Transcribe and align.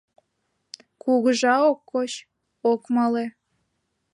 Кугыжа 1.01 1.55
ок 1.69 1.79
коч, 1.91 2.11
ок 2.71 2.81
мале. 2.95 3.25